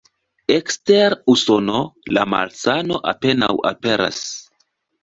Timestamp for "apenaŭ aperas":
3.13-4.27